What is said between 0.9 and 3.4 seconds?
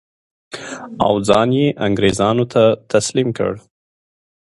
او ځان یې انګرېزانو ته تسلیم